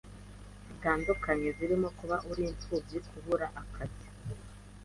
zitandukanye 0.67 1.47
zirimo 1.57 1.87
kuba 1.97 2.15
uri 2.29 2.41
imfubyi, 2.51 2.97
kubura 3.07 3.47
akazi, 3.61 4.07